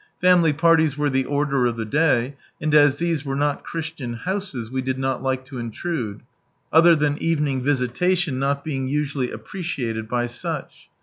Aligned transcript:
Family 0.19 0.51
parties 0.51 0.97
were 0.97 1.11
the 1.11 1.25
order 1.25 1.67
of 1.67 1.77
the 1.77 1.85
day, 1.85 2.35
and 2.59 2.73
as 2.73 2.97
these 2.97 3.23
were 3.23 3.35
not 3.35 3.63
Christian 3.63 4.13
houses, 4.15 4.71
we 4.71 4.81
did 4.81 4.97
not 4.97 5.21
like 5.21 5.45
to 5.45 5.59
intrude; 5.59 6.21
(other 6.73 6.95
than 6.95 7.21
evening 7.21 7.61
visitation 7.61 8.39
not 8.39 8.63
being 8.65 8.87
usually 8.87 9.29
appreciated 9.29 10.09
by 10.09 10.25
such.) 10.25 10.89